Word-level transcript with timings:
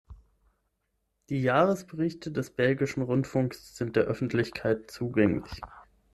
Die 1.29 1.43
Jahresberichte 1.43 2.31
des 2.31 2.49
Belgischen 2.49 3.03
Rundfunks 3.03 3.77
sind 3.77 3.95
der 3.95 4.05
Öffentlichkeit 4.05 4.89
zugänglich. 4.89 5.61